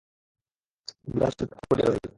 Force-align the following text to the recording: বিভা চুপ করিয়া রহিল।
বিভা 1.03 1.29
চুপ 1.37 1.49
করিয়া 1.61 1.87
রহিল। 1.87 2.07